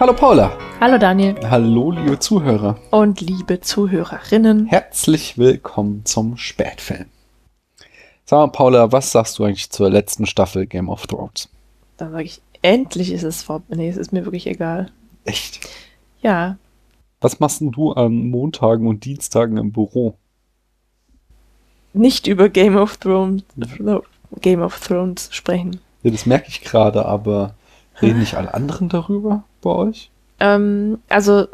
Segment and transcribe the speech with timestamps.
[0.00, 0.56] Hallo Paula.
[0.78, 1.34] Hallo Daniel.
[1.50, 2.78] Hallo liebe Zuhörer.
[2.92, 4.66] Und liebe Zuhörerinnen.
[4.66, 7.06] Herzlich willkommen zum Spätfilm.
[8.24, 11.48] Sag mal Paula, was sagst du eigentlich zur letzten Staffel Game of Thrones?
[11.96, 13.74] Da sage ich, endlich ist es vorbei.
[13.74, 14.92] Nee, es ist mir wirklich egal.
[15.24, 15.68] Echt?
[16.22, 16.58] Ja.
[17.20, 20.14] Was machst denn du an Montagen und Dienstagen im Büro?
[21.92, 23.42] Nicht über Game of Thrones,
[24.40, 25.80] Game of Thrones sprechen.
[26.04, 27.56] Ja, das merke ich gerade, aber
[28.00, 30.10] reden nicht alle anderen darüber bei euch?
[30.40, 31.46] Ähm, also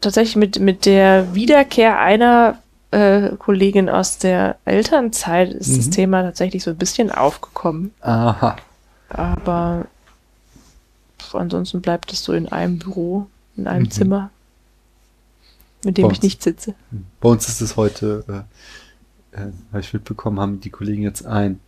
[0.00, 2.58] tatsächlich mit, mit der Wiederkehr einer
[2.90, 5.76] äh, Kollegin aus der Elternzeit ist mhm.
[5.76, 7.92] das Thema tatsächlich so ein bisschen aufgekommen.
[8.00, 8.56] Aha.
[9.10, 9.86] Aber
[11.32, 13.26] ansonsten bleibt es so in einem Büro,
[13.56, 13.90] in einem mhm.
[13.90, 14.30] Zimmer,
[15.84, 16.74] mit dem ich nicht sitze.
[17.20, 18.24] Bei uns ist es heute,
[19.32, 21.60] äh, äh, habe ich mitbekommen, haben die Kollegen jetzt ein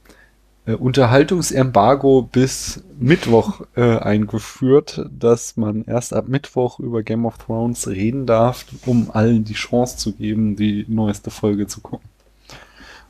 [0.66, 7.89] äh, Unterhaltungsembargo bis Mittwoch äh, eingeführt, dass man erst ab Mittwoch über Game of Thrones
[7.89, 12.08] reden darf, um allen die Chance zu geben, die neueste Folge zu gucken.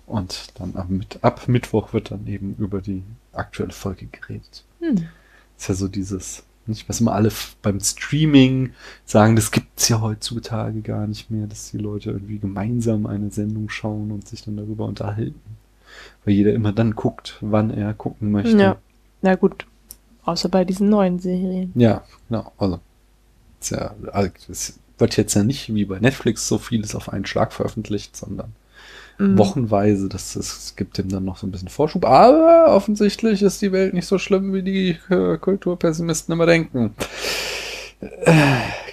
[0.06, 0.88] Und dann ab,
[1.22, 4.64] ab Mittwoch wird dann eben über die aktuelle Folge geredet.
[4.80, 5.08] Hm.
[5.56, 7.30] Ist ja so dieses, nicht, was immer alle
[7.62, 8.72] beim Streaming
[9.04, 13.68] sagen, das gibt's ja heutzutage gar nicht mehr, dass die Leute irgendwie gemeinsam eine Sendung
[13.68, 15.59] schauen und sich dann darüber unterhalten
[16.24, 18.56] weil jeder immer dann guckt, wann er gucken möchte.
[18.56, 18.76] Ja,
[19.22, 19.66] na gut.
[20.24, 21.72] Außer bei diesen neuen Serien.
[21.74, 22.52] Ja, genau.
[22.58, 22.80] Also,
[23.60, 24.30] es also,
[24.98, 28.52] wird jetzt ja nicht wie bei Netflix so vieles auf einen Schlag veröffentlicht, sondern
[29.18, 29.38] mhm.
[29.38, 30.08] wochenweise.
[30.08, 32.04] Das, das gibt dem dann noch so ein bisschen Vorschub.
[32.04, 36.94] Aber offensichtlich ist die Welt nicht so schlimm, wie die äh, Kulturpessimisten immer denken.
[38.00, 38.32] Äh,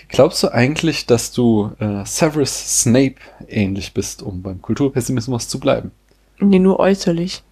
[0.10, 3.16] glaubst du eigentlich, dass du äh, Severus Snape
[3.48, 5.92] ähnlich bist, um beim Kulturpessimismus zu bleiben?
[6.40, 7.44] Nee, nur äußerlich.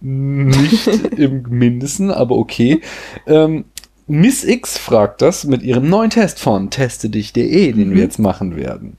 [0.00, 2.80] Nicht im Mindesten, aber okay.
[3.26, 3.64] Ähm,
[4.06, 7.94] Miss X fragt das mit ihrem neuen Test von testedich.de, den mhm.
[7.94, 8.96] wir jetzt machen werden.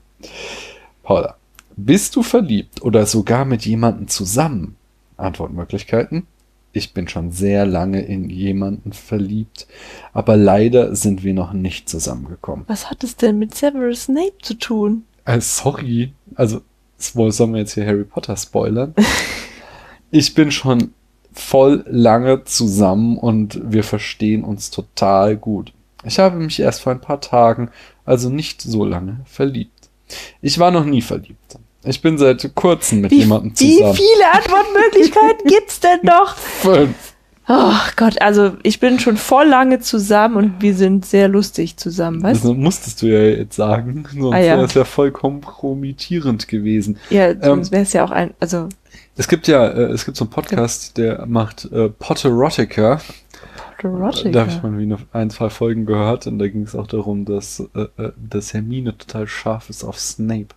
[1.02, 1.36] Paula,
[1.76, 4.76] bist du verliebt oder sogar mit jemandem zusammen?
[5.16, 6.26] Antwortmöglichkeiten.
[6.72, 9.66] Ich bin schon sehr lange in jemanden verliebt,
[10.14, 12.64] aber leider sind wir noch nicht zusammengekommen.
[12.66, 15.04] Was hat es denn mit Severus Snape zu tun?
[15.26, 16.62] Äh, sorry, also
[17.02, 18.94] sollen wir jetzt hier Harry Potter spoilern?
[20.10, 20.94] ich bin schon
[21.32, 25.72] voll lange zusammen und wir verstehen uns total gut.
[26.04, 27.70] Ich habe mich erst vor ein paar Tagen,
[28.04, 29.88] also nicht so lange, verliebt.
[30.40, 31.58] Ich war noch nie verliebt.
[31.84, 33.92] Ich bin seit kurzem mit wie, jemandem zusammen.
[33.92, 36.36] Wie viele Antwortmöglichkeiten gibt's denn noch?
[36.36, 37.11] Fünf.
[37.48, 42.22] Oh Gott, also ich bin schon voll lange zusammen und wir sind sehr lustig zusammen,
[42.22, 42.48] weißt du?
[42.48, 44.56] Das musstest du ja jetzt sagen, sonst ah, ja.
[44.56, 46.98] wäre es ja voll kompromittierend gewesen.
[47.10, 48.68] Ja, sonst ähm, wäre es ja auch ein, also.
[49.16, 53.00] Es gibt ja, äh, es gibt so einen Podcast, der macht äh, Potterotica.
[53.76, 54.30] Potterotica.
[54.30, 57.24] Da habe ich mal wie ein, zwei Folgen gehört und da ging es auch darum,
[57.24, 60.54] dass, äh, äh, dass Hermine total scharf ist auf Snape.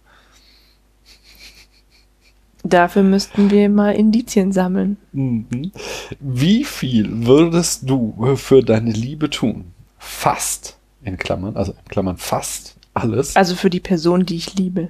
[2.65, 4.97] Dafür müssten wir mal Indizien sammeln.
[5.13, 5.71] Mhm.
[6.19, 9.65] Wie viel würdest du für deine Liebe tun?
[9.99, 13.35] Fast, in Klammern, also in Klammern fast alles.
[13.35, 14.89] Also für die Person, die ich liebe.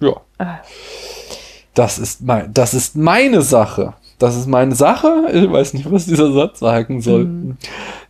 [0.00, 0.20] Ja.
[0.38, 0.58] Ah.
[1.74, 3.94] Das ist mein, das ist meine Sache.
[4.18, 5.28] Das ist meine Sache.
[5.32, 7.26] Ich weiß nicht, was dieser Satz sagen soll.
[7.26, 7.56] Mhm.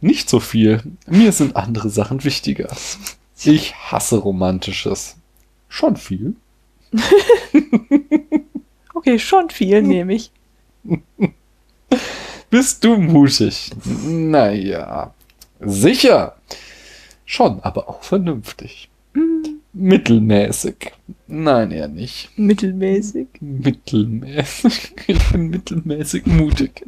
[0.01, 0.83] Nicht so viel.
[1.07, 2.69] Mir sind andere Sachen wichtiger.
[3.45, 5.17] Ich hasse Romantisches.
[5.69, 6.37] Schon viel.
[8.99, 10.33] Okay, schon viel nehme ich.
[12.51, 13.71] Bist du mutig?
[14.05, 15.15] Naja,
[15.61, 16.35] sicher.
[17.25, 18.91] Schon, aber auch vernünftig.
[19.15, 19.61] Mm.
[19.73, 20.91] Mittelmäßig.
[21.29, 22.37] Nein, eher nicht.
[22.37, 23.29] Mittelmäßig?
[23.41, 24.95] Mittelmäßig.
[25.07, 26.85] Ich bin mittelmäßig mutig.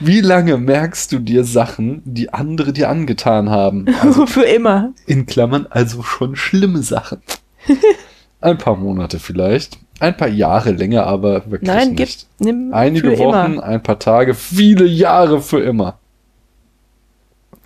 [0.00, 3.84] Wie lange merkst du dir Sachen, die andere dir angetan haben?
[4.00, 4.94] Also Für immer.
[5.06, 7.20] In Klammern also schon schlimme Sachen.
[8.40, 9.78] Ein paar Monate vielleicht.
[10.00, 12.26] Ein paar Jahre länger, aber wirklich Nein, nicht.
[12.38, 13.62] Gib, nimm Einige Wochen, immer.
[13.62, 15.98] ein paar Tage, viele Jahre für immer.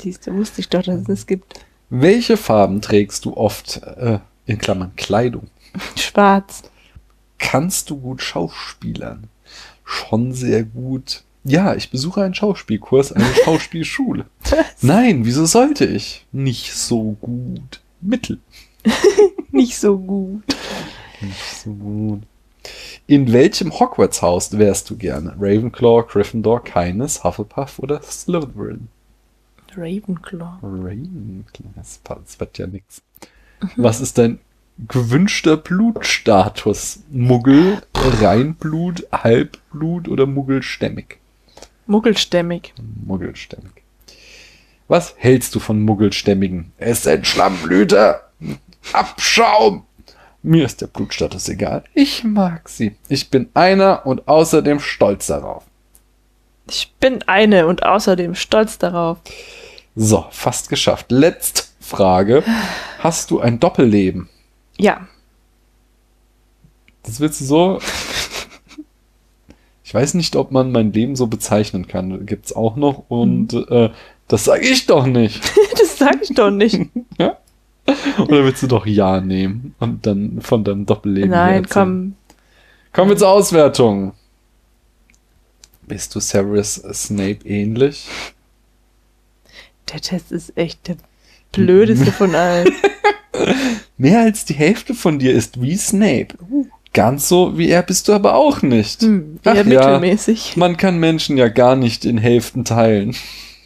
[0.01, 1.61] Siehst du, wusste ich doch, dass es das gibt.
[1.91, 5.49] Welche Farben trägst du oft, äh, in Klammern Kleidung?
[5.97, 6.63] Schwarz.
[7.39, 9.25] Kannst du gut schauspielern?
[9.85, 11.23] Schon sehr gut.
[11.45, 14.27] Ja, ich besuche einen Schauspielkurs, eine Schauspielschule.
[14.83, 16.27] Nein, wieso sollte ich?
[16.31, 17.81] Nicht so gut.
[18.01, 18.39] Mittel.
[19.51, 20.43] Nicht so gut.
[23.07, 25.35] In welchem Hogwarts-Haus wärst du gerne?
[25.39, 28.89] Ravenclaw, Gryffindor, keines, Hufflepuff oder Slytherin?
[29.77, 30.59] Ravenclaw.
[30.63, 33.03] Ravenclaw, das, das wird ja nix.
[33.61, 33.69] Mhm.
[33.77, 34.39] Was ist dein
[34.87, 37.01] gewünschter Blutstatus?
[37.11, 41.19] Muggel, Reinblut, Halbblut oder Muggelstämmig?
[41.87, 42.75] Muggelstämmig.
[43.07, 43.73] Muggelstämmig.
[44.89, 46.73] Was hältst du von Muggelstämmigen?
[46.79, 48.31] Ist ein Schlammblüter.
[48.93, 49.85] Abschaum.
[50.49, 51.85] Mir ist der Blutstatus egal.
[51.93, 52.97] Ich mag sie.
[53.11, 55.65] Ich bin einer und außerdem stolz darauf.
[56.71, 59.19] Ich bin eine und außerdem stolz darauf.
[59.95, 61.11] So, fast geschafft.
[61.11, 62.43] Letzte Frage.
[63.01, 64.31] Hast du ein Doppelleben?
[64.79, 65.07] Ja.
[67.03, 67.79] Das willst du so.
[69.85, 72.25] Ich weiß nicht, ob man mein Leben so bezeichnen kann.
[72.25, 73.05] Gibt's auch noch.
[73.09, 73.67] Und Mhm.
[73.69, 73.91] äh,
[74.29, 75.43] das sage ich doch nicht.
[75.79, 76.81] Das sag ich doch nicht.
[78.19, 82.15] Oder willst du doch Ja nehmen und dann von deinem Doppelleben Nein, komm.
[82.93, 84.13] Kommen wir zur Auswertung.
[85.87, 88.07] Bist du Severus Snape ähnlich?
[89.93, 90.97] Der Test ist echt der
[91.53, 92.69] blödeste von allen.
[93.97, 96.29] Mehr als die Hälfte von dir ist wie Snape.
[96.93, 99.03] Ganz so wie er bist du aber auch nicht.
[99.03, 99.81] Hm, Ach eher ja.
[99.81, 100.57] mittelmäßig.
[100.57, 103.17] Man kann Menschen ja gar nicht in Hälften teilen.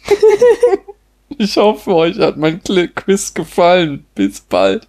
[1.37, 4.05] ich hoffe, euch hat mein Quiz gefallen.
[4.15, 4.87] Bis bald.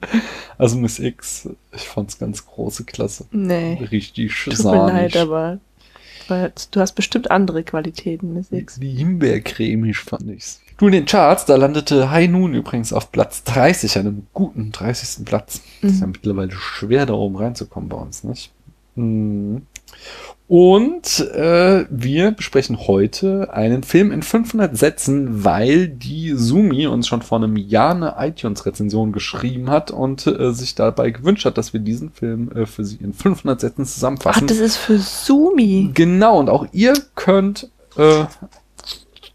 [0.59, 3.27] Also Miss X, ich fand's ganz große Klasse.
[3.33, 3.83] Nee.
[3.91, 5.59] Richtig Tut mir leid, aber
[6.29, 8.81] weil du hast bestimmt andere Qualitäten, Miss X.
[8.81, 10.61] Wie himbeercremig fand ich's.
[10.79, 15.25] Du in den Charts, da landete High Noon übrigens auf Platz 30, einem guten 30.
[15.25, 15.61] Platz.
[15.83, 16.13] Ist ja Mhm.
[16.13, 18.51] mittlerweile schwer, da oben reinzukommen bei uns, nicht?
[18.97, 19.67] Mhm.
[20.47, 27.23] Und äh, wir besprechen heute einen Film in 500 Sätzen, weil die Sumi uns schon
[27.23, 31.81] vor einem Jahr eine iTunes-Rezension geschrieben hat und äh, sich dabei gewünscht hat, dass wir
[31.81, 34.47] diesen Film äh, für sie in 500 Sätzen Ach, zusammenfassen.
[34.47, 35.91] das ist für Sumi.
[35.95, 38.25] Genau, und auch ihr könnt äh,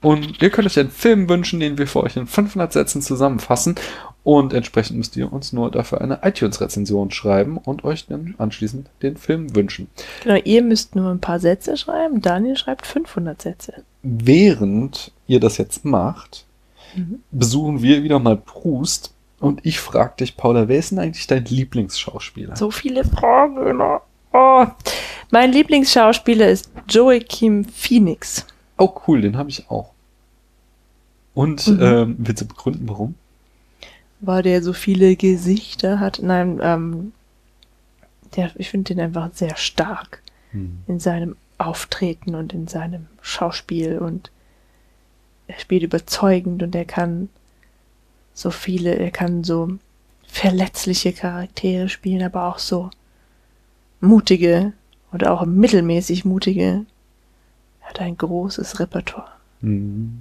[0.01, 3.75] und ihr könnt euch einen Film wünschen, den wir für euch in 500 Sätzen zusammenfassen.
[4.24, 9.16] Und entsprechend müsst ihr uns nur dafür eine iTunes-Rezension schreiben und euch dann anschließend den
[9.18, 9.88] Film wünschen.
[10.24, 12.21] Genau, ihr müsst nur ein paar Sätze schreiben.
[12.21, 13.74] Daniel schreibt 500 Sätze.
[14.04, 16.45] Während ihr das jetzt macht,
[16.95, 17.21] Mhm.
[17.31, 19.13] besuchen wir wieder mal Proust.
[19.39, 22.56] Und ich frage dich, Paula, wer ist denn eigentlich dein Lieblingsschauspieler?
[22.57, 24.01] So viele Fragen immer.
[24.33, 24.66] Oh.
[25.31, 28.45] Mein Lieblingsschauspieler ist Joachim Phoenix.
[28.77, 29.92] Oh, cool, den habe ich auch.
[31.33, 31.80] Und Mhm.
[31.81, 33.16] ähm, willst du begründen, warum?
[34.19, 36.19] Weil der so viele Gesichter hat.
[36.21, 37.13] Nein, ähm,
[38.36, 40.21] der, ich finde den einfach sehr stark
[40.88, 44.31] in seinem Auftreten und in seinem Schauspiel und
[45.48, 47.30] er spielt überzeugend und er kann
[48.33, 49.77] so viele, er kann so
[50.27, 52.89] verletzliche Charaktere spielen, aber auch so
[54.00, 54.74] mutige
[55.12, 56.86] oder auch mittelmäßig mutige.
[57.81, 59.31] Er hat ein großes Repertoire.
[59.62, 60.19] Mhm.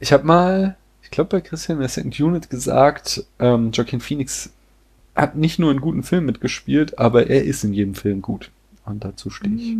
[0.00, 4.50] Ich habe mal, ich glaube bei Christian in der Second Unit gesagt, ähm, Joaquin Phoenix
[5.14, 8.50] hat nicht nur in guten Filmen mitgespielt, aber er ist in jedem Film gut.
[8.84, 9.76] Und dazu stehe ich.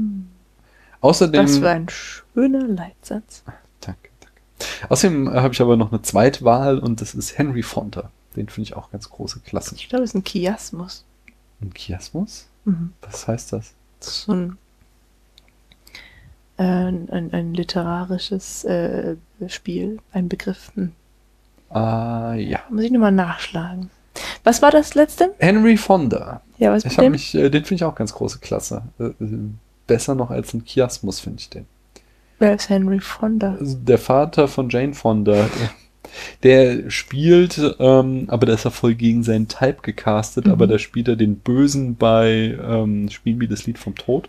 [1.00, 3.42] Außerdem, Das war ein schöner Leitsatz.
[3.80, 4.88] danke, danke.
[4.88, 8.10] Außerdem äh, habe ich aber noch eine Zweitwahl und das ist Henry Fonda.
[8.36, 9.74] Den finde ich auch ganz große Klasse.
[9.74, 11.04] Ich glaube, es ist ein Chiasmus.
[11.60, 12.46] Ein Chiasmus?
[12.64, 12.92] Mhm.
[13.02, 13.74] Was heißt das?
[13.98, 14.58] Das ist so ein,
[16.56, 19.16] äh, ein, ein literarisches äh,
[19.48, 20.70] Spiel, ein Begriff.
[20.76, 20.92] Hm.
[21.70, 22.60] Ah, ja.
[22.70, 23.90] Muss ich nochmal nachschlagen.
[24.44, 25.34] Was war das letzte?
[25.38, 26.40] Henry Fonda.
[26.58, 27.12] Ja, was Ich mit habe dem?
[27.12, 28.82] mich, äh, den finde ich auch ganz große Klasse.
[28.98, 29.14] Äh, äh,
[29.86, 31.66] besser noch als ein Chiasmus, finde ich den.
[32.38, 33.56] Wer ist Henry Fonda?
[33.60, 35.32] Der Vater von Jane Fonda,
[36.42, 40.52] der, der spielt, ähm, aber da ist er voll gegen seinen Type gecastet, Mhm.
[40.52, 44.28] aber da spielt er den Bösen bei ähm, Spielen wie das Lied vom Tod.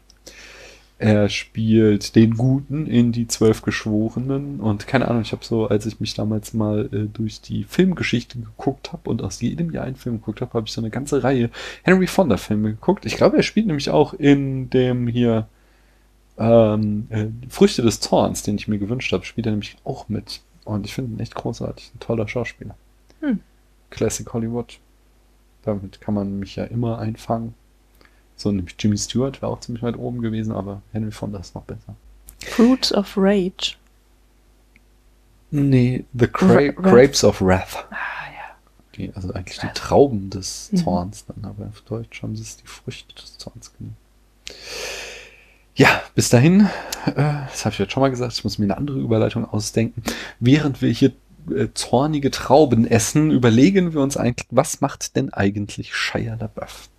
[1.00, 5.86] Er spielt den Guten in die Zwölf Geschworenen und keine Ahnung, ich habe so, als
[5.86, 9.96] ich mich damals mal äh, durch die Filmgeschichte geguckt habe und aus jedem Jahr einen
[9.96, 11.51] Film geguckt habe, habe ich so eine ganze Reihe
[11.84, 13.06] Henry Fonda Filme geguckt.
[13.06, 15.48] Ich glaube, er spielt nämlich auch in dem hier
[16.39, 20.42] ähm, äh, Früchte des Zorns, den ich mir gewünscht habe, spielt er nämlich auch mit.
[20.66, 21.92] Und ich finde ihn echt großartig.
[21.94, 22.75] Ein toller Schauspieler.
[23.22, 23.39] Hm.
[23.92, 24.80] Classic Hollywood.
[25.63, 27.54] Damit kann man mich ja immer einfangen.
[28.38, 31.63] So nämlich Jimmy Stewart wäre auch ziemlich weit oben gewesen, aber Henry Fonda ist noch
[31.63, 31.96] besser.
[32.46, 33.75] Fruits of Rage.
[35.51, 36.75] Nee, The Cra Ra- Wrath.
[36.75, 37.86] Grapes of Wrath.
[37.89, 37.96] Ah
[38.32, 38.56] ja.
[38.96, 40.77] Die, also eigentlich die Trauben des Mhm.
[40.77, 43.96] Zorns dann, aber auf Deutsch haben sie es die Früchte des Zorns genannt.
[45.75, 46.62] Ja, bis dahin,
[47.06, 50.01] äh, das habe ich jetzt schon mal gesagt, ich muss mir eine andere Überleitung ausdenken.
[50.39, 51.12] Während wir hier
[51.56, 56.89] äh, zornige Trauben essen, überlegen wir uns eigentlich, was macht denn eigentlich Shia LaBeouf?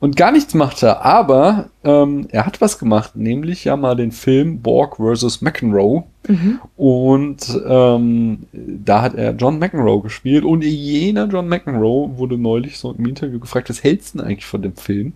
[0.00, 4.12] Und gar nichts macht er, aber ähm, er hat was gemacht, nämlich ja mal den
[4.12, 5.42] Film Borg vs.
[5.42, 6.04] McEnroe.
[6.26, 6.60] Mhm.
[6.76, 12.92] Und ähm, da hat er John McEnroe gespielt und jener John McEnroe wurde neulich so
[12.92, 15.12] im Interview gefragt, was hältst du denn eigentlich von dem Film?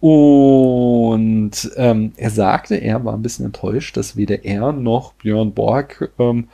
[0.00, 6.12] Und ähm, er sagte, er war ein bisschen enttäuscht, dass weder er noch Björn Borg
[6.18, 6.48] ähm, äh,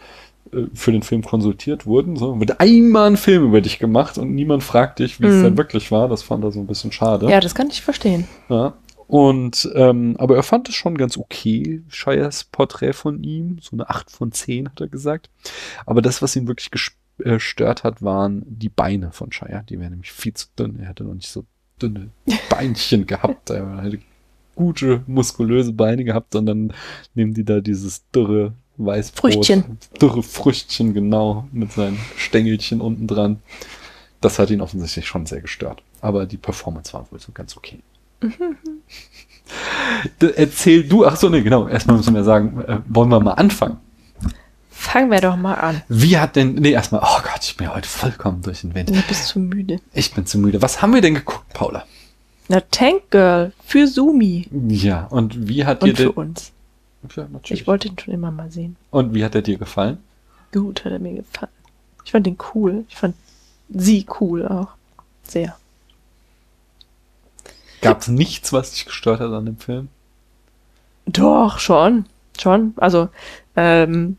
[0.75, 2.17] für den Film konsultiert wurden.
[2.17, 5.43] So wird einmal ein Film über dich gemacht und niemand fragt dich, wie es Mhm.
[5.43, 6.09] denn wirklich war.
[6.09, 7.29] Das fand er so ein bisschen schade.
[7.31, 8.27] Ja, das kann ich verstehen.
[8.49, 8.75] Ja.
[9.07, 13.59] Und ähm, aber er fand es schon ganz okay, Shires Porträt von ihm.
[13.61, 15.29] So eine 8 von 10, hat er gesagt.
[15.85, 16.71] Aber das, was ihn wirklich
[17.19, 19.63] äh, gestört hat, waren die Beine von Shire.
[19.69, 20.79] Die wären nämlich viel zu dünn.
[20.81, 21.45] Er hätte noch nicht so
[21.83, 22.09] dünne
[22.49, 23.51] Beinchen gehabt.
[23.51, 23.99] Er hätte
[24.55, 26.73] gute, muskulöse Beine gehabt und dann
[27.15, 29.33] nehmen die da dieses dürre Weißbrot.
[29.35, 29.79] Früchtchen.
[30.01, 33.41] Dürre Früchtchen, genau, mit seinen Stängelchen unten dran.
[34.21, 35.83] Das hat ihn offensichtlich schon sehr gestört.
[36.01, 37.81] Aber die Performance war wohl so ganz okay.
[40.21, 41.69] D- Erzähl du, ach so, nee, genau.
[41.69, 43.79] Erstmal müssen wir sagen, äh, wollen wir mal anfangen.
[44.71, 45.83] Fangen wir doch mal an.
[45.89, 48.91] Wie hat denn, nee, erstmal, oh Gott, ich bin ja heute vollkommen durch den Wind.
[48.91, 49.81] Du bist zu müde.
[49.93, 50.61] Ich bin zu müde.
[50.63, 51.85] Was haben wir denn geguckt, Paula?
[52.49, 56.53] Na, Tank Girl für Sumi Ja, und wie hat dir und für denn, uns.
[57.15, 57.63] Ja, natürlich.
[57.63, 58.77] Ich wollte ihn schon immer mal sehen.
[58.91, 59.99] Und wie hat er dir gefallen?
[60.53, 61.53] Gut, hat er mir gefallen.
[62.05, 62.85] Ich fand ihn cool.
[62.89, 63.15] Ich fand
[63.69, 64.69] sie cool auch.
[65.25, 65.57] Sehr.
[67.81, 69.89] Gab es nichts, was dich gestört hat an dem Film?
[71.07, 72.07] Doch, schon.
[72.39, 72.73] Schon.
[72.77, 73.09] Also,
[73.57, 74.17] ähm,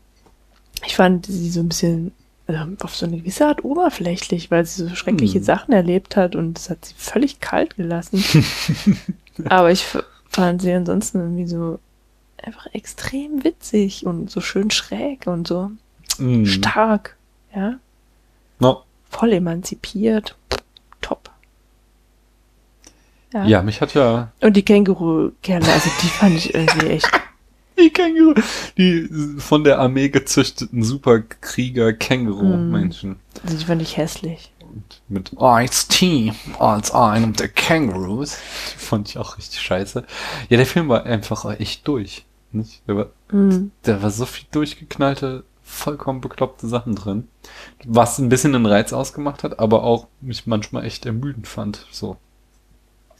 [0.84, 2.12] ich fand sie so ein bisschen
[2.48, 5.44] ähm, auf so eine gewisse Art oberflächlich, weil sie so schreckliche Hm.
[5.44, 8.22] Sachen erlebt hat und das hat sie völlig kalt gelassen.
[9.44, 9.84] Aber ich
[10.28, 11.78] fand sie ansonsten irgendwie so
[12.42, 15.70] einfach extrem witzig und so schön schräg und so
[16.18, 16.46] Mhm.
[16.46, 17.16] stark.
[17.54, 17.74] Ja.
[18.58, 18.82] No.
[19.10, 20.36] Voll emanzipiert.
[21.00, 21.30] Top.
[23.32, 27.10] Ja, mich hat ja Und die Känguru-Kerle, also die fand ich irgendwie echt.
[27.78, 28.34] die Känguru,
[28.78, 33.16] die von der Armee gezüchteten Superkrieger Känguru-Menschen.
[33.44, 34.50] Also die fand ich hässlich.
[35.08, 38.36] Mit Ice-T als einem der Kängurus.
[38.74, 40.04] Die fand ich auch richtig scheiße.
[40.48, 42.24] Ja, der Film war einfach echt durch.
[42.52, 42.82] Nicht?
[42.88, 43.70] Der war, Mhm.
[43.82, 47.28] da war so viel durchgeknallte, vollkommen bekloppte Sachen drin.
[47.84, 51.86] Was ein bisschen den Reiz ausgemacht hat, aber auch mich manchmal echt ermüdend fand.
[51.90, 52.16] So.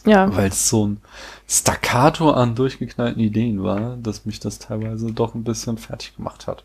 [0.05, 0.35] Ja.
[0.37, 1.01] Weil es so ein
[1.49, 6.63] Staccato an durchgeknallten Ideen war, dass mich das teilweise doch ein bisschen fertig gemacht hat.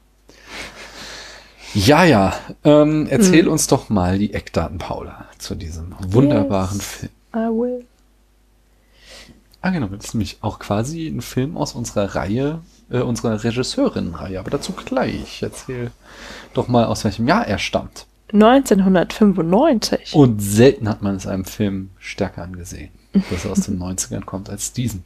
[1.73, 2.33] Ja, ja.
[2.63, 3.51] Ähm, erzähl Hm.
[3.51, 6.85] uns doch mal die Eckdaten, Paula, zu diesem wunderbaren Yes.
[6.85, 7.11] Film.
[7.33, 7.85] I will.
[9.61, 14.39] Ah, genau, das ist nämlich auch quasi ein Film aus unserer Reihe, äh, unserer Regisseurinnenreihe,
[14.39, 15.41] aber dazu gleich.
[15.43, 15.91] Erzähl
[16.53, 18.05] doch mal, aus welchem Jahr er stammt.
[18.33, 20.13] 1995.
[20.15, 22.89] Und selten hat man es einem Film stärker angesehen,
[23.29, 25.03] dass er aus den 90ern kommt, als diesen.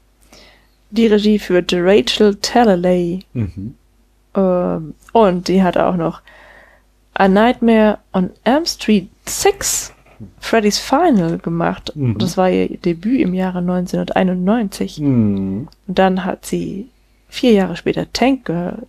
[0.91, 3.19] Die Regie führte Rachel Talalay.
[3.33, 3.75] Mhm.
[4.35, 6.21] Ähm, und die hat auch noch
[7.15, 9.93] A Nightmare on Elm Street 6,
[10.39, 11.91] Freddy's Final gemacht.
[11.95, 12.17] Mhm.
[12.17, 14.99] Das war ihr Debüt im Jahre 1991.
[14.99, 15.67] Mhm.
[15.87, 16.89] Und dann hat sie
[17.29, 18.85] vier Jahre später Tank Girl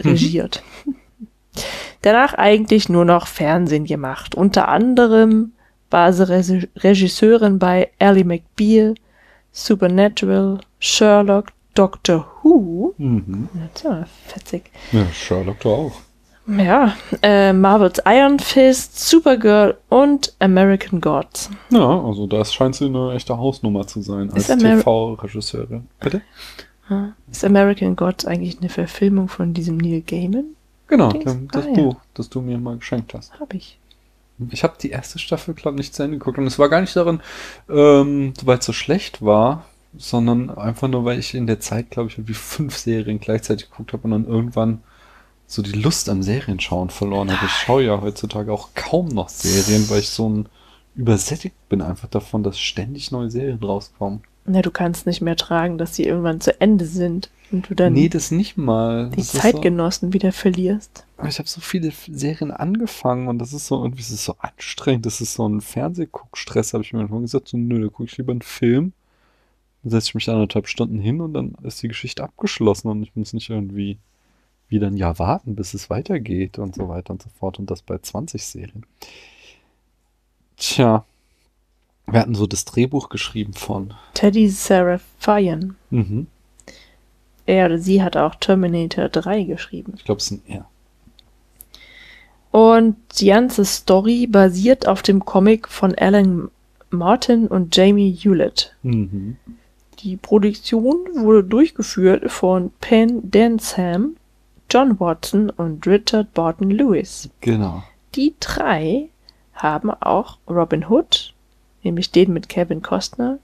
[0.00, 0.62] regiert.
[2.02, 4.34] Danach eigentlich nur noch Fernsehen gemacht.
[4.34, 5.52] Unter anderem
[5.90, 8.94] war sie Resi- Regisseurin bei Ally McBeal,
[9.52, 12.94] Supernatural, Sherlock, Doctor Who.
[12.98, 13.48] Mhm.
[13.54, 14.70] Das ist ja fetzig.
[14.92, 15.92] Ja, Sherlock doch auch.
[16.46, 21.48] Ja, äh, Marvel's Iron Fist, Supergirl und American Gods.
[21.70, 25.86] Ja, also das scheint sie eine echte Hausnummer zu sein als TV-Regisseurin.
[26.00, 26.20] Bitte?
[26.90, 27.12] Ja.
[27.30, 30.44] Ist American Gods eigentlich eine Verfilmung von diesem Neil Gaiman?
[30.86, 31.24] Genau, Dings.
[31.24, 31.74] dem- das Ah, ja.
[31.74, 33.32] du, das du mir mal geschenkt hast.
[33.40, 33.78] Hab ich.
[34.50, 36.36] Ich habe die erste Staffel, glaube nicht zu Ende geguckt.
[36.38, 37.20] Und es war gar nicht darin,
[37.70, 39.64] ähm, weil es so schlecht war,
[39.96, 43.92] sondern einfach nur, weil ich in der Zeit, glaube ich, irgendwie fünf Serien gleichzeitig geguckt
[43.94, 44.82] habe und dann irgendwann
[45.46, 47.46] so die Lust am Serienschauen verloren habe.
[47.46, 50.48] Ich schaue ja heutzutage auch kaum noch Serien, weil ich so ein
[50.96, 54.22] übersättigt bin einfach davon, dass ständig neue Serien rauskommen.
[54.46, 57.94] Na, du kannst nicht mehr tragen, dass sie irgendwann zu Ende sind und du dann
[57.94, 59.08] nee, das nicht mal.
[59.10, 61.06] die Das Zeitgenossen wieder verlierst.
[61.18, 64.36] So, ich habe so viele Serien angefangen und das ist so irgendwie, es ist so
[64.38, 65.06] anstrengend.
[65.06, 67.48] Das ist so ein Fernsehguckstress, habe ich mir irgendwann gesagt.
[67.48, 68.92] So, nö, da gucke ich lieber einen Film.
[69.82, 73.16] Dann setze ich mich anderthalb Stunden hin und dann ist die Geschichte abgeschlossen und ich
[73.16, 73.98] muss nicht irgendwie
[74.74, 77.58] wieder ein Jahr warten, bis es weitergeht und so weiter und so fort.
[77.58, 78.84] Und das bei 20 Serien.
[80.56, 81.04] Tja.
[82.06, 83.94] Wir hatten so das Drehbuch geschrieben von.
[84.12, 85.76] Teddy Serafian.
[85.88, 86.26] Mhm.
[87.46, 89.94] Er oder sie hat auch Terminator 3 geschrieben.
[89.96, 90.66] Ich glaube, es sind er.
[92.50, 96.50] Und die ganze Story basiert auf dem Comic von Alan
[96.90, 98.74] Martin und Jamie Hewlett.
[98.82, 99.36] Mhm.
[100.00, 104.16] Die Produktion wurde durchgeführt von Penn Densham,
[104.74, 107.30] John Watson und Richard Barton Lewis.
[107.40, 107.84] Genau.
[108.16, 109.08] Die drei
[109.54, 111.32] haben auch Robin Hood,
[111.84, 113.38] nämlich den mit Kevin Costner,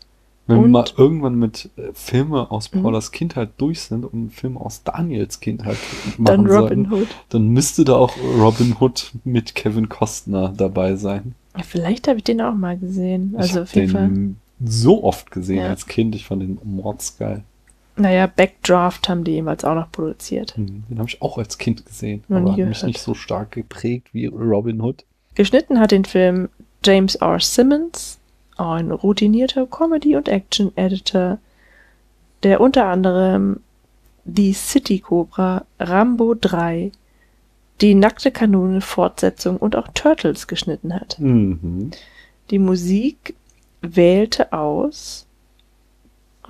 [0.48, 2.82] Wenn wir mal irgendwann mit äh, Filme aus Mhm.
[2.82, 5.76] Paulas Kindheit durch sind und Filme aus Daniels Kindheit
[6.18, 7.08] Dann machen Robin sollten, Hood.
[7.28, 11.36] dann müsste da auch Robin Hood mit Kevin Costner dabei sein.
[11.56, 13.30] Ja, vielleicht habe ich den auch mal gesehen.
[13.34, 14.08] ich Also habe auf jeden Fall.
[14.08, 15.68] den so oft gesehen Ja.
[15.68, 16.16] als Kind.
[16.16, 17.44] Ich fand den mordsgeil.
[18.00, 20.56] Naja, Backdraft haben die jeweils auch noch produziert.
[20.56, 20.84] Mhm.
[20.88, 22.86] Den habe ich auch als Kind gesehen, Noch aber nie hat mich gehört.
[22.86, 25.04] nicht so stark geprägt wie Robin Hood.
[25.34, 26.48] Geschnitten hat den Film
[26.84, 27.38] James R.
[27.40, 28.18] Simmons,
[28.56, 31.38] ein routinierter Comedy- und Action-Editor,
[32.42, 33.60] der unter anderem
[34.24, 36.92] die City Cobra, Rambo 3,
[37.82, 41.18] die Nackte Kanone Fortsetzung und auch Turtles geschnitten hat.
[41.18, 41.90] Mhm.
[42.50, 43.34] Die Musik
[43.82, 45.26] wählte aus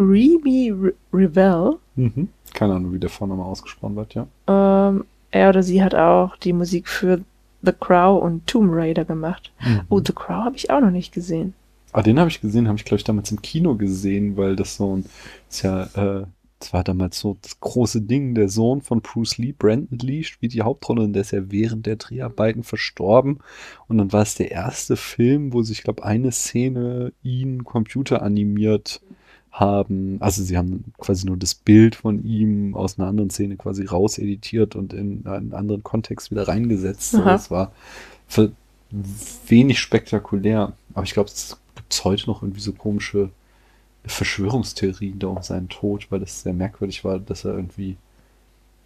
[0.00, 1.76] Greeby Re Revell.
[1.97, 2.28] Mhm.
[2.54, 4.26] Keine Ahnung, wie der Vorname ausgesprochen wird, ja.
[4.47, 7.21] Ähm, er oder sie hat auch die Musik für
[7.61, 9.52] The Crow und Tomb Raider gemacht.
[9.61, 9.83] Mhm.
[9.90, 11.52] Oh, The Crow habe ich auch noch nicht gesehen.
[11.92, 14.76] Ah, den habe ich gesehen, habe ich glaube ich damals im Kino gesehen, weil das
[14.76, 15.04] so ein,
[15.50, 16.25] ist ja, äh,
[16.61, 20.54] das war damals so das große Ding, der Sohn von Bruce Lee, Brandon Lee, spielt
[20.54, 23.40] die Hauptrolle und der ist ja während der Dreharbeiten verstorben.
[23.87, 29.02] Und dann war es der erste Film, wo sich, glaube eine Szene ihn computeranimiert
[29.52, 30.16] haben.
[30.21, 34.76] Also sie haben quasi nur das Bild von ihm aus einer anderen Szene quasi rauseditiert
[34.76, 37.14] und in einen anderen Kontext wieder reingesetzt.
[37.16, 37.33] Aha.
[37.33, 37.73] das war
[39.49, 40.73] wenig spektakulär.
[40.95, 43.30] Aber ich glaube, es gibt heute noch irgendwie so komische
[44.04, 47.97] Verschwörungstheorien da um seinen Tod, weil das sehr merkwürdig war, dass er irgendwie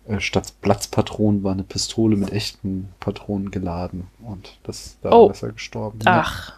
[0.06, 5.30] äh, statt Platzpatronen war eine Pistole mit echten Patronen geladen und das da Oh.
[5.30, 5.99] ist er gestorben.
[6.04, 6.54] Ach,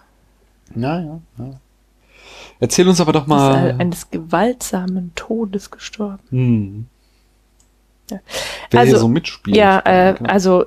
[0.74, 1.60] Ja, ja, ja.
[2.60, 3.70] Erzähl uns aber doch ist mal.
[3.70, 6.22] er eines gewaltsamen Todes gestorben.
[6.30, 6.86] Hm.
[8.10, 8.18] Ja.
[8.70, 9.56] Wer hier Also, so mitspielt.
[9.56, 10.30] Ja, äh, genau.
[10.30, 10.66] also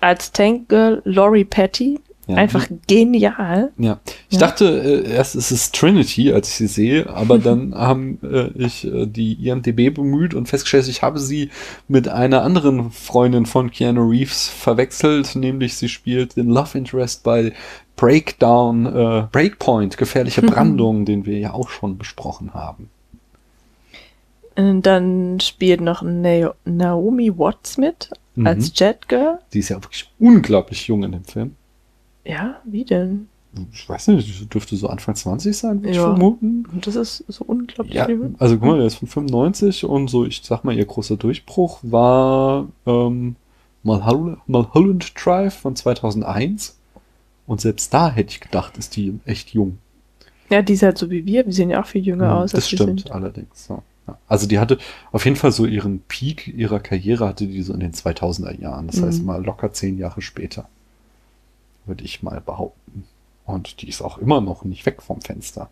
[0.00, 2.00] als Tankgirl Laurie Petty,
[2.30, 2.36] Ja.
[2.36, 3.72] einfach genial.
[3.78, 4.40] Ja, ich Ja.
[4.40, 8.86] dachte äh, erst ist es Trinity, als ich sie sehe, aber dann haben äh, ich
[8.86, 11.50] äh, die IMDb bemüht und festgestellt, ich habe sie
[11.88, 17.52] mit einer anderen Freundin von Keanu Reeves verwechselt, nämlich sie spielt den Love Interest bei
[17.96, 22.88] Breakdown, äh, Breakpoint, gefährliche Brandung, den wir ja auch schon besprochen haben.
[24.56, 28.46] Und dann spielt noch Na Naomi Watts mit Mhm.
[28.46, 29.40] als Jetgirl.
[29.52, 31.56] Die ist ja wirklich unglaublich jung in dem Film.
[32.24, 33.28] Ja, wie denn?
[33.72, 36.04] Ich weiß nicht, dürfte so Anfang 20 sein, würde ich Ja.
[36.04, 36.64] vermuten.
[36.72, 38.06] Und das ist so unglaublich Ja,
[38.38, 41.80] also guck mal, der ist von 95 und so, ich sag mal, ihr großer Durchbruch
[41.82, 43.34] war ähm,
[43.82, 46.76] Mulholland, Mulholland Drive von 2001.
[47.46, 49.78] Und selbst da hätte ich gedacht, ist die echt jung.
[50.48, 51.44] Ja, die ist halt so wie wir.
[51.46, 53.10] Wir sehen ja auch viel jünger Mhm, aus, das als stimmt sind.
[53.10, 53.66] allerdings.
[53.66, 53.82] So.
[54.06, 54.16] Ja.
[54.28, 54.78] Also die hatte
[55.10, 58.86] auf jeden Fall so ihren Peak ihrer Karriere hatte die so in den 2000er Jahren.
[58.86, 59.26] Das heißt Mhm.
[59.26, 60.68] mal locker zehn Jahre später.
[61.90, 63.04] Würde ich mal behaupten.
[63.46, 65.68] Und die ist auch immer noch nicht weg vom Fenster.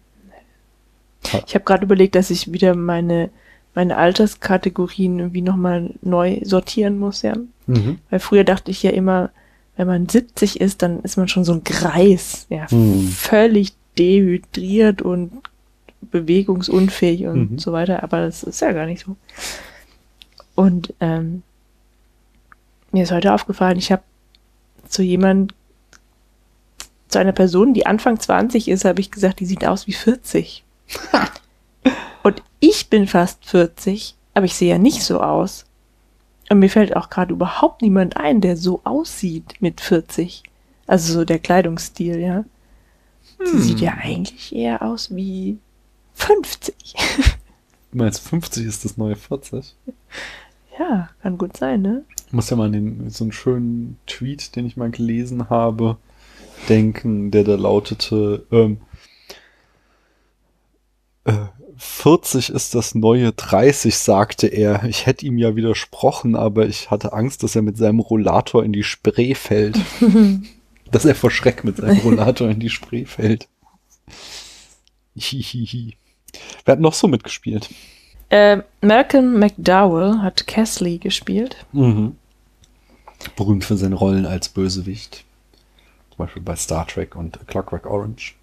[1.46, 3.31] Ich habe gerade überlegt, dass ich wieder meine,
[3.76, 7.35] meine Alterskategorien irgendwie nochmal neu sortieren muss, ja.
[7.68, 8.00] Mhm.
[8.11, 9.31] Weil früher dachte ich ja immer,
[9.76, 13.07] wenn man 70 ist, dann ist man schon so ein Greis, ja, Hm.
[13.07, 15.31] völlig dehydriert und
[16.00, 17.59] bewegungsunfähig und Mhm.
[17.61, 19.14] so weiter, aber das ist ja gar nicht so.
[20.57, 21.42] Und ähm,
[22.90, 24.02] mir ist heute aufgefallen, ich habe
[24.88, 25.54] zu jemand,
[27.09, 30.64] zu einer Person, die Anfang 20 ist, habe ich gesagt, die sieht aus wie 40.
[32.23, 35.64] und ich bin fast 40, aber ich sehe ja nicht so aus.
[36.51, 40.42] Und mir fällt auch gerade überhaupt niemand ein, der so aussieht mit 40.
[40.87, 42.44] Also so der Kleidungsstil, ja.
[43.44, 43.61] Sie Hm.
[43.61, 45.59] sieht ja eigentlich eher aus wie
[46.14, 46.75] 50.
[47.92, 49.75] Du meinst, 50 ist das neue 40?
[50.79, 52.05] ja, kann gut sein, ne?
[52.27, 55.97] Ich muss ja mal den, so einen schönen Tweet, den ich mal gelesen habe,
[56.68, 58.79] denken, der da lautete, ähm,
[61.25, 61.33] äh,
[61.77, 64.83] 40 ist das neue 30, sagte er.
[64.85, 68.73] Ich hätte ihm ja widersprochen, aber ich hatte Angst, dass er mit seinem Rollator in
[68.73, 69.79] die Spree fällt.
[70.90, 73.49] dass er vor Schreck mit seinem Rollator in die Spree fällt.
[75.16, 75.97] Hihihi.
[76.64, 77.68] Wer hat noch so mitgespielt?
[78.31, 81.64] Äh, Malcolm McDowell hat Casley gespielt.
[81.73, 82.16] Mhm.
[83.37, 85.25] Berühmt für seine Rollen als Bösewicht.
[86.18, 88.35] Zum Beispiel bei Star Trek und Clockwork Orange.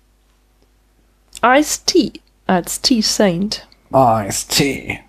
[1.43, 2.13] Ice-T
[2.47, 3.67] als T-Saint.
[3.93, 5.01] Ice-T.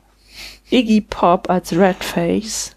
[0.70, 2.74] Iggy Pop als Redface.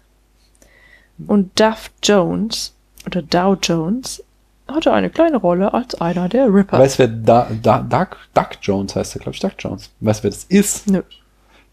[1.26, 2.72] Und Duff Jones
[3.04, 4.22] oder Dow Jones
[4.68, 6.78] hatte eine kleine Rolle als einer der Ripper.
[6.78, 9.16] Weißt du, wer da, da, Duck, Duck Jones heißt?
[9.16, 9.90] Der glaube ich Duck Jones.
[9.98, 10.86] Weißt du, wer das ist?
[10.86, 11.02] Nö.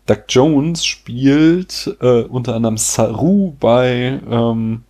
[0.07, 4.83] Duck Jones spielt äh, unter anderem Saru bei ähm,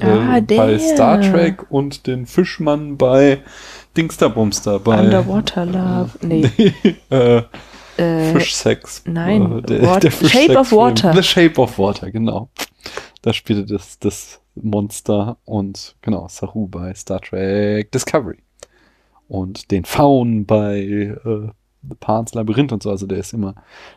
[0.00, 0.78] Ah, äh, bei der.
[0.80, 3.40] Star Trek und den Fischmann bei
[3.96, 6.10] Dingsterbumster bei Underwater Love.
[6.22, 6.50] Nee.
[7.10, 7.42] äh,
[7.96, 9.02] äh, Fischsex.
[9.06, 10.72] nein, Äh, Wat- Shape of.
[10.72, 11.14] Water.
[11.14, 12.50] The Shape of Water, genau.
[13.22, 18.38] Da spielte das, das Monster und genau, Saru bei Star Trek Discovery.
[19.28, 20.78] Und den Faun bei
[21.24, 21.48] äh,
[22.00, 22.90] Pan's Labyrinth und so.
[22.90, 23.54] Also der ist immer,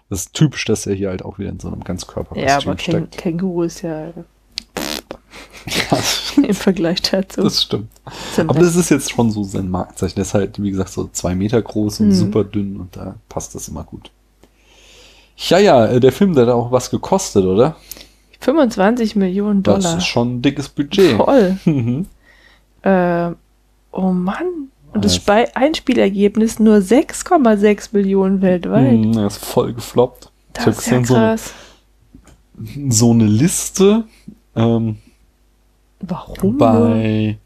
[0.10, 2.78] das ist typisch, dass er hier halt auch wieder in so einem Ganzkörperkostüm ja, aber
[2.80, 3.18] steckt.
[3.18, 4.12] Känguru ist ja
[5.66, 5.98] Ja,
[6.44, 7.42] im Vergleich dazu.
[7.44, 7.90] das stimmt.
[8.36, 10.16] zum Aber das ist jetzt schon so sein Markenzeichen.
[10.16, 12.14] Der ist halt, wie gesagt, so zwei Meter groß und Mhm.
[12.14, 14.10] super dünn und da passt das immer gut.
[15.38, 17.76] Ja, ja, äh, der Film, der hat auch was gekostet, oder?
[18.42, 19.98] 25 Millionen Das Dollar.
[19.98, 21.18] ist schon ein dickes Budget.
[21.18, 21.58] Voll.
[21.66, 22.06] Mhm.
[22.82, 23.32] Äh,
[23.92, 24.70] oh Mann.
[24.94, 25.22] Und das Ja.
[25.22, 28.94] Spei Einspielergebnis nur 6,6 Millionen weltweit.
[28.98, 30.32] Mhm, Er ist voll gefloppt.
[30.54, 31.54] Das ist ja gesehen, so, eine- krass.
[32.90, 34.06] so eine Liste
[34.56, 34.98] ähm,
[36.02, 36.58] Warum?
[36.58, 37.38] bei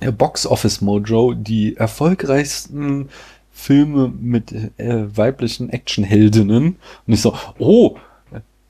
[0.00, 3.08] der Box Office Mojo die erfolgreichsten
[3.52, 6.76] Filme mit äh, weiblichen Actionheldinnen.
[7.06, 7.96] Und ich so, oh,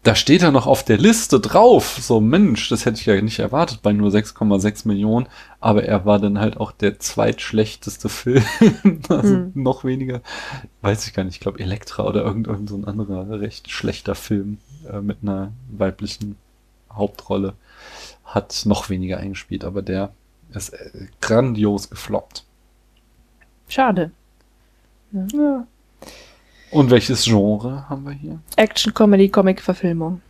[0.03, 1.99] da steht er noch auf der Liste drauf.
[2.01, 5.27] So, Mensch, das hätte ich ja nicht erwartet bei nur 6,6 Millionen.
[5.61, 8.45] Aber er war dann halt auch der zweitschlechteste Film.
[9.09, 9.53] also Hm.
[9.55, 10.21] noch weniger,
[10.83, 11.35] weiß ich gar nicht.
[11.35, 14.59] Ich glaube, Elektra oder irgend, irgend so ein anderer recht schlechter Film
[14.93, 16.37] äh, mit einer weiblichen
[16.93, 17.55] Hauptrolle
[18.35, 19.65] hat noch weniger eingespielt.
[19.65, 20.13] Aber der
[20.53, 22.45] ist äh, grandios gefloppt.
[23.69, 24.11] Schade.
[25.13, 25.67] Ja.
[26.71, 28.41] Und welches Genre haben wir hier?
[28.57, 30.23] Action, Comedy, Comic-Verfilmung.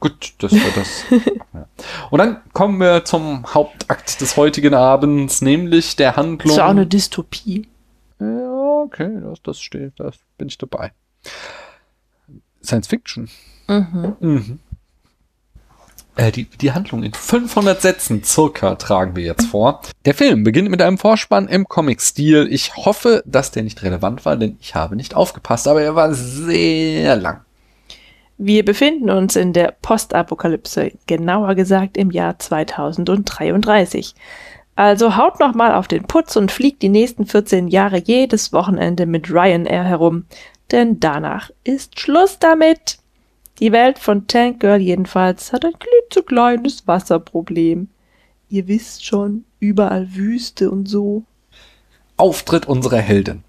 [0.00, 1.04] Gut, das war das.
[1.54, 1.66] ja.
[2.10, 6.50] Und dann kommen wir zum Hauptakt des heutigen Abends, nämlich der Das Handlung.
[6.50, 7.66] ist ja auch eine Dystopie.
[8.20, 10.92] ja, okay, das, das steht, da bin ich dabei.
[12.62, 13.28] Science Fiction.
[13.66, 14.16] Mhm.
[14.20, 14.58] Mhm.
[16.16, 19.80] Äh, die, die Handlung in 500 Sätzen circa tragen wir jetzt vor.
[20.04, 22.48] Der Film beginnt mit einem Vorspann im Comic-Stil.
[22.50, 26.14] Ich hoffe, dass der nicht relevant war, denn ich habe nicht aufgepasst, aber er war
[26.14, 27.40] sehr lang.
[28.36, 34.14] Wir befinden uns in der Postapokalypse, genauer gesagt im Jahr 2033.
[34.76, 39.06] Also haut noch mal auf den Putz und fliegt die nächsten 14 Jahre jedes Wochenende
[39.06, 40.24] mit Ryanair herum,
[40.72, 42.98] denn danach ist Schluss damit.
[43.64, 47.88] Die Welt von Tank Girl jedenfalls hat ein klitzekleines Wasserproblem.
[48.50, 51.24] Ihr wisst schon, überall Wüste und so.
[52.18, 53.42] Auftritt unserer Heldin.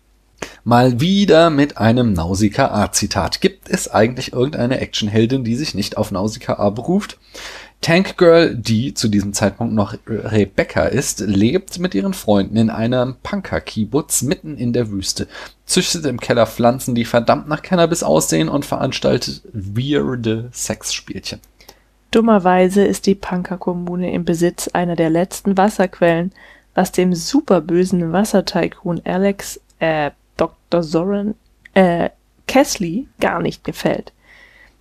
[0.64, 3.42] Mal wieder mit einem Nausicaa-Zitat.
[3.42, 7.20] Gibt es eigentlich irgendeine Actionheldin, die sich nicht auf Nausicaa beruft?
[7.82, 13.16] Tank Girl, die zu diesem Zeitpunkt noch Rebecca ist, lebt mit ihren Freunden in einem
[13.22, 15.28] Punker-Kibbutz mitten in der Wüste,
[15.66, 21.40] züchtet im Keller Pflanzen, die verdammt nach Cannabis aussehen und veranstaltet weirde Sexspielchen.
[22.10, 26.32] Dummerweise ist die Punker-Kommune im Besitz einer der letzten Wasserquellen,
[26.74, 30.82] was dem superbösen Wassertycoon Alex, äh, Dr.
[30.82, 31.36] Zoran,
[31.74, 32.10] äh,
[32.48, 34.12] Kesley gar nicht gefällt.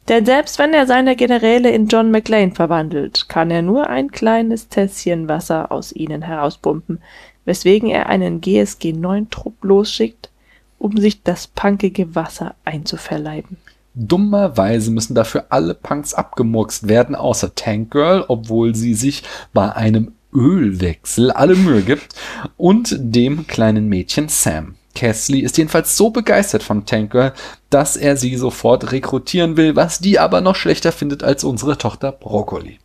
[0.09, 4.69] Denn selbst wenn er seine Generäle in John McLean verwandelt, kann er nur ein kleines
[4.69, 7.01] Tässchen Wasser aus ihnen herauspumpen,
[7.47, 10.31] weswegen er einen GSG-9-Trupp losschickt,
[10.79, 13.57] um sich das punkige Wasser einzuverleiben.
[13.95, 20.13] Dummerweise müssen dafür alle Punks abgemurkst werden, außer Tank Girl, obwohl sie sich bei einem
[20.35, 22.15] Ölwechsel alle Mühe gibt,
[22.57, 24.75] und dem kleinen Mädchen Sam.
[24.95, 27.33] Kesley ist jedenfalls so begeistert von Tank Girl,
[27.71, 32.13] dass er sie sofort rekrutieren will, was die aber noch schlechter findet als unsere Tochter
[32.13, 32.79] Broccoli.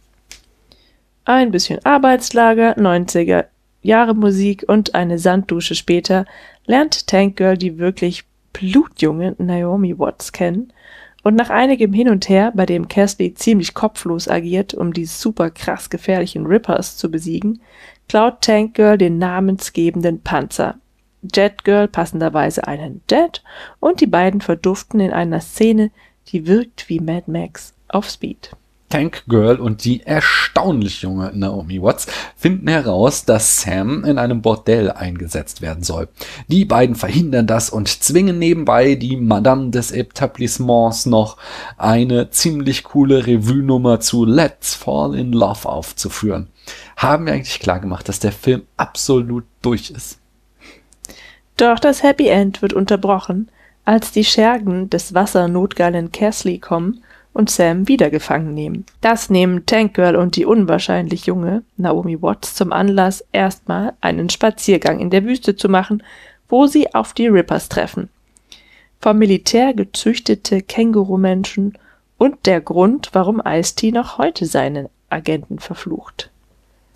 [1.25, 3.45] Ein bisschen Arbeitslager, 90er
[3.81, 6.25] Jahre Musik und eine Sanddusche später
[6.65, 10.73] lernt Tank Girl die wirklich blutjunge Naomi Watts kennen
[11.23, 15.49] und nach einigem Hin und Her, bei dem Cassidy ziemlich kopflos agiert, um die super
[15.49, 17.61] krass gefährlichen Rippers zu besiegen,
[18.07, 20.75] klaut Tank Girl den namensgebenden Panzer.
[21.21, 23.43] Jet Girl passenderweise einen Jet
[23.79, 25.91] und die beiden verduften in einer Szene,
[26.27, 28.51] die wirkt wie Mad Max auf Speed.
[28.89, 34.91] Tank Girl und die erstaunlich junge Naomi Watts finden heraus, dass Sam in einem Bordell
[34.91, 36.09] eingesetzt werden soll.
[36.47, 41.37] Die beiden verhindern das und zwingen nebenbei die Madame des Etablissements noch
[41.77, 46.47] eine ziemlich coole Revue-Nummer zu Let's Fall in Love aufzuführen.
[46.97, 50.19] Haben wir eigentlich klar gemacht, dass der Film absolut durch ist?
[51.59, 53.49] Doch das Happy End wird unterbrochen,
[53.83, 58.85] als die Schergen des wassernotgeilen Kesley kommen und Sam wieder gefangen nehmen.
[59.01, 64.99] Das nehmen Tank Girl und die unwahrscheinlich junge Naomi Watts zum Anlass, erstmal einen Spaziergang
[64.99, 66.01] in der Wüste zu machen,
[66.47, 68.07] wo sie auf die Rippers treffen.
[69.01, 71.77] Vom Militär gezüchtete Kängurumenschen
[72.17, 76.31] und der Grund, warum Ice-T noch heute seinen Agenten verflucht.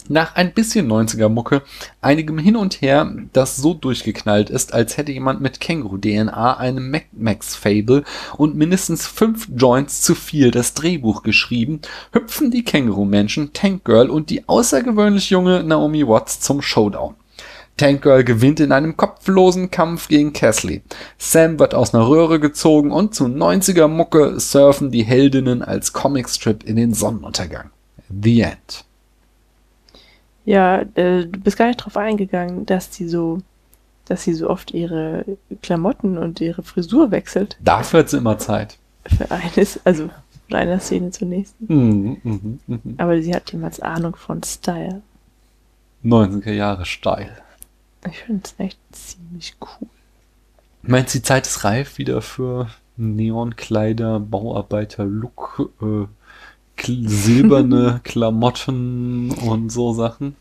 [0.09, 1.61] Nach ein bisschen 90er-Mucke,
[2.01, 7.05] einigem Hin und Her, das so durchgeknallt ist, als hätte jemand mit Känguru-DNA einem Mac
[7.13, 8.03] Max-Fable
[8.35, 11.79] und mindestens fünf Joints zu viel das Drehbuch geschrieben,
[12.11, 17.15] hüpfen die Känguru-Menschen, Tank Girl und die außergewöhnlich junge Naomi Watts zum Showdown.
[17.77, 20.83] Tank Girl gewinnt in einem kopflosen Kampf gegen Casley.
[21.17, 26.63] Sam wird aus einer Röhre gezogen und zu 90er Mucke surfen die Heldinnen als Comicstrip
[26.63, 27.71] in den Sonnenuntergang.
[28.09, 28.85] The End.
[30.45, 33.41] Ja, äh, du bist gar nicht drauf eingegangen, dass die so,
[34.05, 35.25] dass sie so oft ihre
[35.61, 37.57] Klamotten und ihre Frisur wechselt.
[37.61, 38.77] Dafür hat sie immer Zeit.
[39.05, 40.09] Für eines, also
[40.47, 41.65] von einer Szene zur nächsten.
[41.67, 42.95] Mhm, mhm, mhm.
[42.97, 45.01] Aber sie hat jemals Ahnung von Style.
[46.03, 47.31] 90er Jahre Style.
[48.09, 49.87] Ich finde es echt ziemlich cool.
[50.81, 56.05] Meinst du, die Zeit ist reif wieder für Neonkleider, Bauarbeiter, Look, äh,
[56.81, 60.35] silberne Klamotten und so Sachen?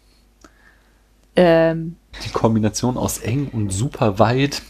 [1.36, 4.62] Ähm, Die Kombination aus eng und super weit.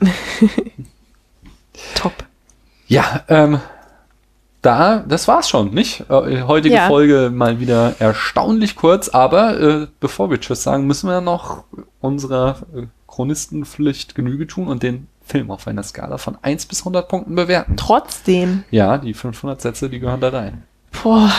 [1.94, 2.12] top.
[2.88, 3.60] Ja, ähm,
[4.62, 6.08] da, das war's schon, nicht?
[6.10, 6.86] Äh, heutige Ja.
[6.88, 11.64] Folge mal wieder erstaunlich kurz, aber äh, bevor wir Tschüss sagen, müssen wir noch
[12.00, 17.08] unserer äh, Chronistenpflicht Genüge tun und den Film auf einer Skala von 1 bis 100
[17.08, 17.76] Punkten bewerten.
[17.76, 20.62] Trotzdem, Ja, die 500 Sätze, die gehören da rein.
[21.02, 21.32] Boah,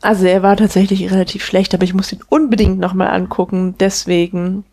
[0.00, 3.74] also er war tatsächlich relativ schlecht, aber ich muss ihn unbedingt nochmal angucken.
[3.78, 4.64] Deswegen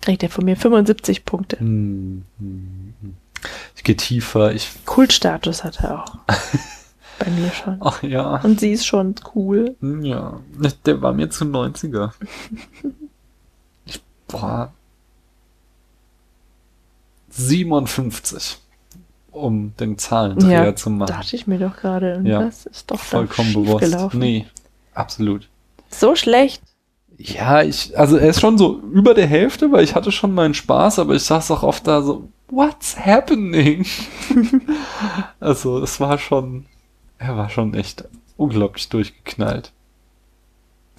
[0.00, 1.58] kriegt er von mir 75 Punkte.
[1.58, 3.16] Hm, hm, hm.
[3.76, 4.70] Ich gehe tiefer, ich.
[4.86, 6.16] Kultstatus hat er auch.
[7.18, 7.78] Bei mir schon.
[7.80, 8.40] Ach ja.
[8.42, 9.76] Und sie ist schon cool.
[10.02, 10.40] Ja,
[10.84, 12.10] der war mir zu 90er.
[13.86, 14.72] Ich, boah.
[17.30, 18.58] 57.
[19.34, 21.08] Um den Zahlendreher Ja, zu machen.
[21.08, 22.16] Dachte ich mir doch gerade.
[22.18, 23.84] Und Ja, das ist doch Vollkommen bewusst.
[23.84, 24.18] gelaufen.
[24.20, 24.46] Nee,
[24.94, 25.48] absolut.
[25.90, 26.62] So schlecht.
[27.18, 30.54] Ja, ich, also er ist schon so über der Hälfte, weil ich hatte schon meinen
[30.54, 33.86] Spaß, aber ich saß auch oft da so, what's happening?
[35.40, 36.66] also es war schon,
[37.18, 38.04] er war schon echt
[38.36, 39.72] unglaublich durchgeknallt.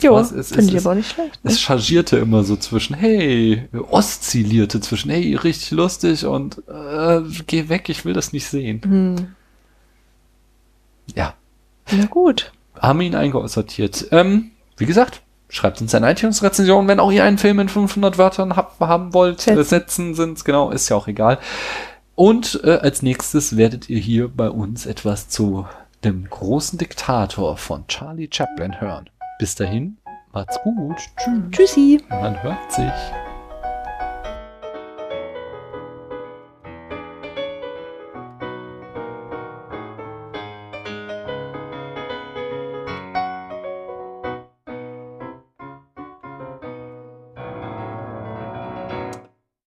[0.01, 1.43] Jo, finde ich aber auch nicht schlecht.
[1.43, 1.51] ne?
[1.51, 7.87] Es chargierte immer so zwischen, hey, oszillierte zwischen, hey, richtig lustig und äh, geh weg,
[7.87, 8.81] ich will das nicht sehen.
[8.83, 9.35] Hm.
[11.15, 11.33] Ja,
[11.91, 12.51] Na gut.
[12.79, 14.07] haben ihn eingesortiert.
[14.11, 18.55] Ähm, wie gesagt, schreibt uns eine iTunes-Rezension, wenn auch ihr einen Film in 500 Wörtern
[18.55, 19.41] habt, haben wollt.
[19.41, 19.59] Sätzen.
[19.59, 21.39] Äh, Sätzen sind genau, ist ja auch egal.
[22.15, 25.65] Und äh, als nächstes werdet ihr hier bei uns etwas zu
[26.03, 29.09] dem großen Diktator von Charlie Chaplin hören.
[29.37, 29.97] Bis dahin,
[30.31, 30.95] macht's gut.
[31.17, 31.51] Tschüss.
[31.51, 32.01] Tschüssi.
[32.09, 32.93] Man hört sich.